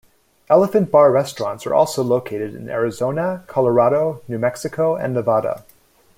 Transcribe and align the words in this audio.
Elephant 0.49 0.89
Bar 0.89 1.11
Restaurants 1.11 1.67
are 1.67 1.75
also 1.75 2.01
located 2.01 2.55
in 2.55 2.69
Arizona, 2.71 3.43
Colorado, 3.45 4.23
New 4.27 4.39
Mexico, 4.39 4.95
and 4.95 5.13
Nevada. 5.13 5.63